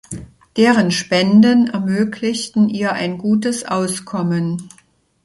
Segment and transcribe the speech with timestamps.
[0.57, 4.67] Deren Spenden ermöglichten ihr ein gutes Auskommen.